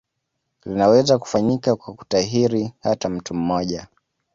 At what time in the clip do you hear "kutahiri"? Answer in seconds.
1.93-2.73